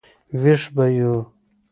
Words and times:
وېښ 0.41 0.63
به 0.75 0.85
یو. 0.97 1.15